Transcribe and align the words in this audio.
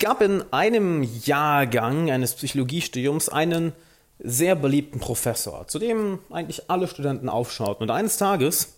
gab 0.00 0.20
in 0.22 0.42
einem 0.52 1.02
Jahrgang 1.02 2.10
eines 2.10 2.34
Psychologiestudiums 2.34 3.28
einen 3.28 3.72
sehr 4.18 4.56
beliebten 4.56 4.98
Professor, 4.98 5.68
zu 5.68 5.78
dem 5.78 6.18
eigentlich 6.30 6.68
alle 6.68 6.88
Studenten 6.88 7.28
aufschauten. 7.28 7.84
Und 7.84 7.90
eines 7.90 8.16
Tages, 8.16 8.74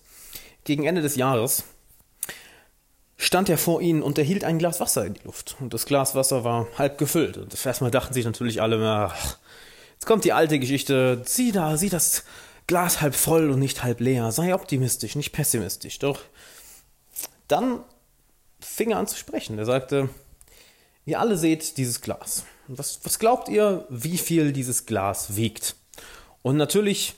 gegen 0.65 0.85
Ende 0.85 1.03
des 1.03 1.17
Jahres, 1.17 1.65
stand 3.17 3.49
er 3.49 3.59
vor 3.59 3.81
ihnen 3.81 4.03
und 4.03 4.19
er 4.19 4.25
hielt 4.25 4.45
ein 4.45 4.59
Glas 4.59 4.81
Wasser 4.81 5.07
in 5.07 5.15
die 5.15 5.25
Luft. 5.25 5.57
Und 5.61 5.73
das 5.73 5.87
Glas 5.87 6.15
Wasser 6.15 6.45
war 6.45 6.67
halb 6.77 6.99
gefüllt. 6.99 7.39
Und 7.39 7.55
erstmal 7.65 7.91
dachten 7.91 8.15
sich 8.15 8.25
natürlich 8.25 8.61
alle, 8.61 8.85
ach, 8.85 9.39
jetzt 9.95 10.07
kommt 10.07 10.25
die 10.25 10.33
alte 10.33 10.59
Geschichte, 10.59 11.23
sieh 11.25 11.53
da, 11.53 11.77
sieh 11.77 11.89
das 11.89 12.25
Glas 12.67 13.01
halb 13.01 13.15
voll 13.15 13.51
und 13.51 13.59
nicht 13.59 13.83
halb 13.83 14.01
leer. 14.01 14.31
Sei 14.33 14.55
optimistisch, 14.55 15.17
nicht 15.17 15.33
pessimistisch. 15.33 15.99
Doch 15.99 16.21
dann 17.49 17.81
fing 18.61 18.91
er 18.93 18.99
an 18.99 19.07
zu 19.07 19.17
sprechen. 19.17 19.59
Er 19.59 19.67
sagte, 19.67 20.09
Ihr 21.05 21.19
alle 21.19 21.37
seht 21.37 21.77
dieses 21.79 22.01
Glas. 22.01 22.45
Was, 22.69 23.01
was 23.05 23.19
glaubt 23.19 23.49
ihr, 23.49 23.87
wie 23.89 24.19
viel 24.19 24.53
dieses 24.53 24.87
Glas 24.87 25.37
wiegt? 25.37 25.75
Und 26.43 26.57
natürlich 26.57 27.15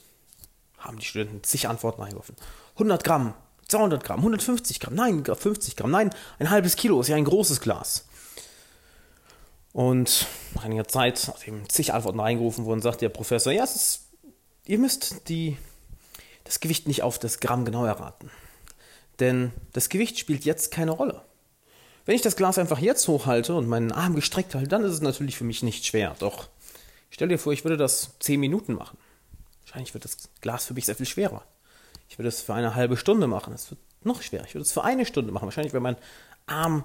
haben 0.78 0.98
die 0.98 1.06
Studenten 1.06 1.42
zig 1.42 1.68
Antworten 1.68 2.02
eingeworfen. 2.02 2.36
100 2.74 3.04
Gramm, 3.04 3.34
200 3.68 4.02
Gramm, 4.02 4.20
150 4.20 4.80
Gramm, 4.80 4.94
nein, 4.94 5.24
50 5.24 5.76
Gramm, 5.76 5.90
nein, 5.90 6.10
ein 6.38 6.50
halbes 6.50 6.76
Kilo 6.76 7.00
ist 7.00 7.08
ja 7.08 7.16
ein 7.16 7.24
großes 7.24 7.60
Glas. 7.60 8.06
Und 9.72 10.26
nach 10.54 10.64
einiger 10.64 10.86
Zeit, 10.86 11.24
nachdem 11.26 11.68
zig 11.68 11.92
Antworten 11.92 12.20
eingerufen 12.20 12.64
wurden, 12.64 12.80
sagt 12.80 13.00
der 13.00 13.08
Professor, 13.08 13.52
ja, 13.52 13.64
ist, 13.64 14.02
ihr 14.66 14.78
müsst 14.78 15.28
die, 15.28 15.58
das 16.44 16.60
Gewicht 16.60 16.86
nicht 16.86 17.02
auf 17.02 17.18
das 17.18 17.40
Gramm 17.40 17.64
genau 17.64 17.84
erraten. 17.84 18.30
Denn 19.20 19.52
das 19.72 19.88
Gewicht 19.88 20.18
spielt 20.18 20.44
jetzt 20.44 20.70
keine 20.70 20.92
Rolle. 20.92 21.22
Wenn 22.06 22.16
ich 22.16 22.22
das 22.22 22.36
Glas 22.36 22.58
einfach 22.58 22.78
jetzt 22.78 23.08
hochhalte 23.08 23.54
und 23.54 23.68
meinen 23.68 23.92
Arm 23.92 24.14
gestreckt 24.14 24.54
halte, 24.54 24.68
dann 24.68 24.84
ist 24.84 24.92
es 24.92 25.00
natürlich 25.00 25.36
für 25.36 25.44
mich 25.44 25.62
nicht 25.62 25.86
schwer. 25.86 26.14
Doch 26.18 26.48
stell 27.10 27.28
dir 27.28 27.38
vor, 27.38 27.52
ich 27.52 27.64
würde 27.64 27.76
das 27.76 28.10
10 28.20 28.38
Minuten 28.38 28.74
machen. 28.74 28.98
Wahrscheinlich 29.62 29.94
wird 29.94 30.04
das 30.04 30.18
Glas 30.40 30.66
für 30.66 30.74
mich 30.74 30.86
sehr 30.86 30.96
viel 30.96 31.06
schwerer. 31.06 31.42
Ich 32.08 32.18
würde 32.18 32.28
es 32.28 32.42
für 32.42 32.54
eine 32.54 32.74
halbe 32.74 32.96
Stunde 32.96 33.26
machen. 33.26 33.54
Es 33.54 33.70
wird 33.70 33.80
noch 34.02 34.22
schwerer. 34.22 34.44
Ich 34.44 34.54
würde 34.54 34.62
es 34.62 34.72
für 34.72 34.84
eine 34.84 35.06
Stunde 35.06 35.32
machen. 35.32 35.46
Wahrscheinlich 35.46 35.72
wäre 35.72 35.82
mein 35.82 35.96
Arm 36.46 36.84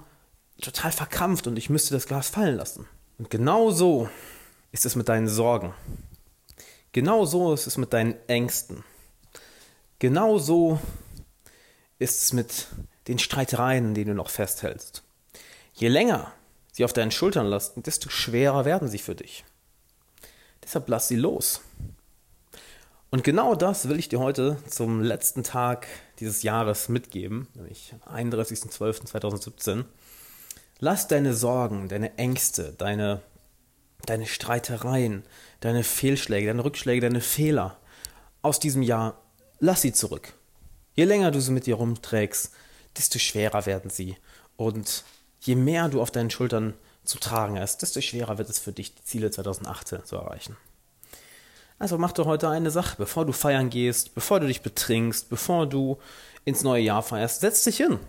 total 0.61 0.91
verkrampft 0.91 1.47
und 1.47 1.57
ich 1.57 1.69
müsste 1.69 1.94
das 1.94 2.07
Glas 2.07 2.29
fallen 2.29 2.55
lassen. 2.55 2.88
Und 3.17 3.29
genau 3.29 3.72
so 3.72 4.09
ist 4.72 4.85
es 4.85 4.95
mit 4.95 5.09
deinen 5.09 5.27
Sorgen. 5.27 5.73
Genau 6.94 7.25
so 7.25 7.53
ist 7.53 7.67
es 7.67 7.77
mit 7.77 7.94
deinen 7.94 8.16
Ängsten. 8.27 8.83
Genau 9.99 10.39
so 10.39 10.79
ist 11.99 12.23
es 12.23 12.33
mit 12.33 12.67
den 13.07 13.19
Streitereien, 13.19 13.89
in 13.89 13.94
denen 13.94 14.07
du 14.11 14.16
noch 14.16 14.29
festhältst. 14.29 15.03
Je 15.80 15.88
länger 15.88 16.33
sie 16.73 16.83
auf 16.83 16.91
deinen 16.91 17.09
Schultern 17.09 17.47
lasten, 17.47 17.83
desto 17.83 18.09
schwerer 18.09 18.66
werden 18.66 18.89
sie 18.89 18.97
für 18.97 19.16
dich. 19.16 19.45
Deshalb 20.61 20.89
lass 20.89 21.08
sie 21.08 21.16
los. 21.16 21.61
Und 23.11 23.23
genau 23.23 23.55
das 23.55 23.88
will 23.88 23.97
ich 23.97 24.09
dir 24.09 24.19
heute 24.19 24.57
zum 24.67 25.02
letzten 25.02 25.41
Tag 25.41 25.88
dieses 26.19 26.44
Jahres 26.44 26.89
mitgeben, 26.89 27.47
nämlich 27.53 27.94
31.12.2017. 28.05 29.85
Lass 30.80 31.07
deine 31.07 31.33
Sorgen, 31.33 31.88
deine 31.88 32.17
Ängste, 32.17 32.73
deine, 32.77 33.22
deine 34.05 34.25
Streitereien, 34.25 35.23
deine 35.61 35.85
Fehlschläge, 35.85 36.47
deine 36.47 36.66
Rückschläge, 36.66 37.00
deine 37.00 37.22
Fehler 37.22 37.77
aus 38.41 38.59
diesem 38.59 38.81
Jahr, 38.81 39.22
lass 39.59 39.81
sie 39.81 39.94
zurück. 39.94 40.33
Je 40.94 41.05
länger 41.05 41.31
du 41.31 41.39
sie 41.39 41.52
mit 41.52 41.67
dir 41.67 41.75
rumträgst, 41.75 42.52
desto 42.97 43.17
schwerer 43.17 43.66
werden 43.66 43.89
sie. 43.89 44.17
Und 44.57 45.05
je 45.39 45.55
mehr 45.55 45.89
du 45.89 46.01
auf 46.01 46.11
deinen 46.11 46.29
Schultern 46.29 46.73
zu 47.03 47.17
tragen 47.19 47.59
hast, 47.59 47.81
desto 47.81 48.01
schwerer 48.01 48.37
wird 48.37 48.49
es 48.49 48.59
für 48.59 48.71
dich, 48.71 48.93
die 48.93 49.03
Ziele 49.03 49.31
2018 49.31 50.05
zu 50.05 50.15
erreichen. 50.15 50.57
Also 51.79 51.97
mach 51.97 52.11
doch 52.11 52.25
heute 52.25 52.49
eine 52.49 52.71
Sache, 52.71 52.95
bevor 52.97 53.25
du 53.25 53.31
feiern 53.31 53.69
gehst, 53.69 54.13
bevor 54.13 54.41
du 54.41 54.47
dich 54.47 54.61
betrinkst, 54.61 55.29
bevor 55.29 55.66
du 55.66 55.97
ins 56.44 56.61
neue 56.61 56.83
Jahr 56.83 57.01
feierst. 57.01 57.39
Setz 57.39 57.63
dich 57.63 57.78
hin. 57.78 57.99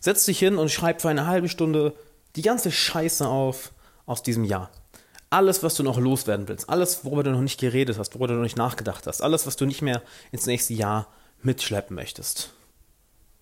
Setz 0.00 0.24
dich 0.24 0.38
hin 0.38 0.56
und 0.56 0.70
schreib 0.70 1.02
für 1.02 1.10
eine 1.10 1.26
halbe 1.26 1.48
Stunde 1.48 1.94
die 2.36 2.42
ganze 2.42 2.72
Scheiße 2.72 3.28
auf 3.28 3.72
aus 4.06 4.22
diesem 4.22 4.44
Jahr. 4.44 4.70
Alles, 5.28 5.62
was 5.62 5.74
du 5.74 5.82
noch 5.82 5.98
loswerden 5.98 6.48
willst, 6.48 6.70
alles, 6.70 7.04
worüber 7.04 7.22
du 7.22 7.32
noch 7.32 7.40
nicht 7.40 7.60
geredet 7.60 7.98
hast, 7.98 8.14
worüber 8.14 8.28
du 8.28 8.34
noch 8.34 8.42
nicht 8.42 8.56
nachgedacht 8.56 9.06
hast, 9.06 9.20
alles, 9.22 9.46
was 9.46 9.56
du 9.56 9.66
nicht 9.66 9.82
mehr 9.82 10.02
ins 10.30 10.46
nächste 10.46 10.72
Jahr 10.72 11.08
mitschleppen 11.42 11.96
möchtest. 11.96 12.52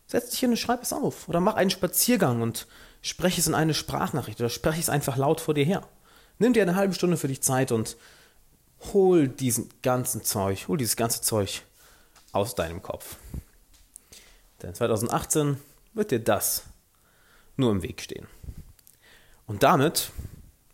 Setz 0.06 0.30
dich 0.30 0.40
hin 0.40 0.50
und 0.50 0.56
schreib 0.56 0.82
es 0.82 0.92
auf. 0.92 1.28
Oder 1.28 1.40
mach 1.40 1.54
einen 1.54 1.70
Spaziergang 1.70 2.42
und 2.42 2.66
spreche 3.04 3.40
es 3.40 3.46
in 3.46 3.54
eine 3.54 3.74
Sprachnachricht 3.74 4.40
oder 4.40 4.48
spreche 4.48 4.80
es 4.80 4.88
einfach 4.88 5.16
laut 5.16 5.40
vor 5.40 5.54
dir 5.54 5.64
her. 5.64 5.86
Nimm 6.38 6.54
dir 6.54 6.62
eine 6.62 6.74
halbe 6.74 6.94
Stunde 6.94 7.18
für 7.18 7.28
dich 7.28 7.42
Zeit 7.42 7.70
und 7.70 7.96
hol 8.92 9.28
diesen 9.28 9.68
ganzen 9.82 10.24
Zeug, 10.24 10.66
hol 10.68 10.78
dieses 10.78 10.96
ganze 10.96 11.20
Zeug 11.20 11.62
aus 12.32 12.54
deinem 12.54 12.82
Kopf. 12.82 13.16
Denn 14.62 14.74
2018 14.74 15.58
wird 15.92 16.10
dir 16.10 16.18
das 16.18 16.64
nur 17.56 17.70
im 17.70 17.82
Weg 17.82 18.00
stehen. 18.00 18.26
Und 19.46 19.62
damit 19.62 20.10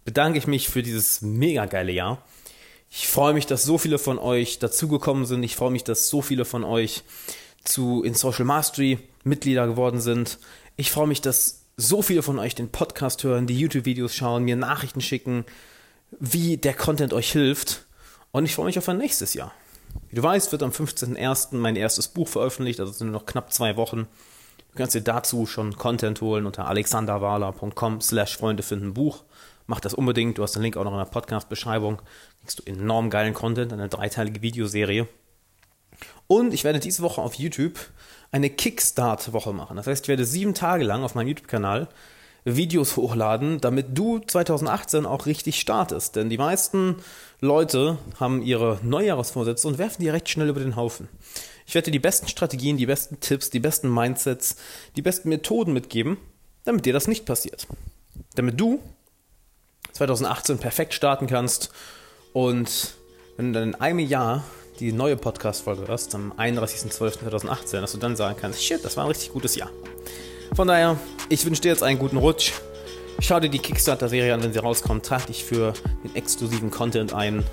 bedanke 0.04 0.38
ich 0.38 0.46
mich 0.46 0.68
für 0.68 0.84
dieses 0.84 1.22
mega 1.22 1.66
geile 1.66 1.92
Jahr. 1.92 2.24
Ich 2.88 3.08
freue 3.08 3.34
mich, 3.34 3.46
dass 3.46 3.64
so 3.64 3.76
viele 3.76 3.98
von 3.98 4.18
euch 4.18 4.60
dazugekommen 4.60 5.26
sind. 5.26 5.42
Ich 5.42 5.56
freue 5.56 5.72
mich, 5.72 5.84
dass 5.84 6.08
so 6.08 6.22
viele 6.22 6.44
von 6.44 6.62
euch 6.62 7.02
zu 7.64 8.04
in 8.04 8.14
Social 8.14 8.44
Mastery 8.44 8.98
Mitglieder 9.24 9.66
geworden 9.66 10.00
sind. 10.00 10.38
Ich 10.76 10.92
freue 10.92 11.08
mich, 11.08 11.20
dass 11.20 11.59
so 11.80 12.02
viele 12.02 12.22
von 12.22 12.38
euch 12.38 12.54
den 12.54 12.70
Podcast 12.70 13.24
hören, 13.24 13.46
die 13.46 13.58
YouTube-Videos 13.58 14.14
schauen, 14.14 14.44
mir 14.44 14.56
Nachrichten 14.56 15.00
schicken, 15.00 15.44
wie 16.18 16.56
der 16.56 16.74
Content 16.74 17.12
euch 17.12 17.32
hilft. 17.32 17.86
Und 18.32 18.44
ich 18.44 18.54
freue 18.54 18.66
mich 18.66 18.78
auf 18.78 18.88
ein 18.88 18.98
nächstes 18.98 19.34
Jahr. 19.34 19.52
Wie 20.08 20.16
du 20.16 20.22
weißt, 20.22 20.52
wird 20.52 20.62
am 20.62 20.70
15.01. 20.70 21.56
mein 21.56 21.76
erstes 21.76 22.08
Buch 22.08 22.28
veröffentlicht, 22.28 22.80
also 22.80 22.92
sind 22.92 23.08
nur 23.10 23.20
noch 23.20 23.26
knapp 23.26 23.52
zwei 23.52 23.76
Wochen. 23.76 24.06
Du 24.72 24.76
kannst 24.76 24.94
dir 24.94 25.00
dazu 25.00 25.46
schon 25.46 25.76
Content 25.76 26.20
holen 26.20 26.46
unter 26.46 26.68
alexanderwala.com 26.68 28.00
slash 28.00 28.36
Freunde 28.36 28.62
finden 28.62 28.94
Buch. 28.94 29.24
Mach 29.66 29.80
das 29.80 29.94
unbedingt, 29.94 30.38
du 30.38 30.42
hast 30.42 30.54
den 30.54 30.62
Link 30.62 30.76
auch 30.76 30.84
noch 30.84 30.92
in 30.92 30.98
der 30.98 31.04
Podcast-Beschreibung. 31.06 32.02
Kriegst 32.40 32.58
du 32.58 32.62
enorm 32.66 33.10
geilen 33.10 33.34
Content, 33.34 33.72
eine 33.72 33.88
dreiteilige 33.88 34.42
Videoserie. 34.42 35.08
Und 36.26 36.54
ich 36.54 36.64
werde 36.64 36.80
diese 36.80 37.02
Woche 37.02 37.20
auf 37.20 37.34
YouTube 37.34 37.78
eine 38.30 38.50
Kickstart-Woche 38.50 39.52
machen. 39.52 39.76
Das 39.76 39.86
heißt, 39.86 40.04
ich 40.04 40.08
werde 40.08 40.24
sieben 40.24 40.54
Tage 40.54 40.84
lang 40.84 41.02
auf 41.02 41.14
meinem 41.14 41.28
YouTube-Kanal 41.28 41.88
Videos 42.44 42.96
hochladen, 42.96 43.60
damit 43.60 43.98
du 43.98 44.18
2018 44.18 45.06
auch 45.06 45.26
richtig 45.26 45.60
startest. 45.60 46.16
Denn 46.16 46.30
die 46.30 46.38
meisten 46.38 46.96
Leute 47.40 47.98
haben 48.18 48.42
ihre 48.42 48.78
Neujahrsvorsätze 48.82 49.68
und 49.68 49.78
werfen 49.78 50.02
die 50.02 50.08
recht 50.08 50.28
schnell 50.28 50.48
über 50.48 50.60
den 50.60 50.76
Haufen. 50.76 51.08
Ich 51.66 51.74
werde 51.74 51.86
dir 51.86 51.92
die 51.92 51.98
besten 51.98 52.28
Strategien, 52.28 52.76
die 52.76 52.86
besten 52.86 53.20
Tipps, 53.20 53.50
die 53.50 53.60
besten 53.60 53.92
Mindsets, 53.92 54.56
die 54.96 55.02
besten 55.02 55.28
Methoden 55.28 55.72
mitgeben, 55.72 56.16
damit 56.64 56.86
dir 56.86 56.92
das 56.92 57.08
nicht 57.08 57.26
passiert. 57.26 57.66
Damit 58.34 58.58
du 58.58 58.80
2018 59.92 60.58
perfekt 60.58 60.94
starten 60.94 61.26
kannst 61.26 61.70
und 62.32 62.94
wenn 63.36 63.52
du 63.52 63.58
dann 63.58 63.70
in 63.70 63.74
einem 63.76 63.98
Jahr 64.00 64.44
die 64.80 64.92
neue 64.92 65.16
Podcast-Folge 65.16 65.86
hörst, 65.86 66.14
am 66.14 66.32
31.12.2018, 66.38 67.82
dass 67.82 67.92
du 67.92 67.98
dann 67.98 68.16
sagen 68.16 68.36
kannst, 68.40 68.64
shit, 68.64 68.82
das 68.82 68.96
war 68.96 69.04
ein 69.04 69.08
richtig 69.08 69.30
gutes 69.30 69.54
Jahr. 69.54 69.70
Von 70.56 70.68
daher, 70.68 70.98
ich 71.28 71.44
wünsche 71.44 71.60
dir 71.60 71.68
jetzt 71.68 71.82
einen 71.82 71.98
guten 71.98 72.16
Rutsch. 72.16 72.52
Schau 73.20 73.38
dir 73.40 73.50
die 73.50 73.58
Kickstarter-Serie 73.58 74.32
an, 74.32 74.42
wenn 74.42 74.54
sie 74.54 74.58
rauskommt. 74.58 75.04
Trag 75.04 75.26
dich 75.26 75.44
für 75.44 75.74
den 76.02 76.16
exklusiven 76.16 76.70
Content 76.70 77.12
ein 77.12 77.44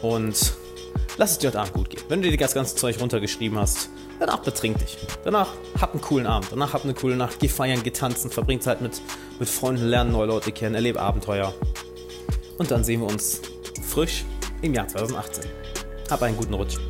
und 0.00 0.52
lass 1.18 1.32
es 1.32 1.38
dir 1.38 1.48
heute 1.48 1.58
Abend 1.58 1.72
gut 1.72 1.90
gehen. 1.90 2.02
Wenn 2.08 2.22
du 2.22 2.30
dir 2.30 2.36
das 2.36 2.54
ganze 2.54 2.76
Zeug 2.76 3.00
runtergeschrieben 3.00 3.58
hast, 3.58 3.90
danach 4.20 4.38
betrink 4.38 4.78
dich. 4.78 4.96
Danach 5.24 5.48
hab 5.80 5.92
einen 5.92 6.00
coolen 6.00 6.28
Abend. 6.28 6.52
Danach 6.52 6.72
hab 6.72 6.84
eine 6.84 6.94
coole 6.94 7.16
Nacht. 7.16 7.40
Geh 7.40 7.48
feiern, 7.48 7.80
geh 7.82 7.90
tanzen, 7.90 8.30
verbring 8.30 8.60
Zeit 8.60 8.80
mit, 8.80 9.02
mit 9.40 9.48
Freunden, 9.48 9.86
lernen 9.86 10.12
neue 10.12 10.28
Leute 10.28 10.52
kennen, 10.52 10.76
erlebe 10.76 11.00
Abenteuer. 11.00 11.52
Und 12.58 12.70
dann 12.70 12.84
sehen 12.84 13.00
wir 13.00 13.08
uns 13.08 13.40
frisch 13.82 14.24
im 14.62 14.72
Jahr 14.72 14.86
2018. 14.86 15.69
Hab 16.10 16.22
einen 16.22 16.36
guten 16.36 16.54
Rutsch. 16.54 16.89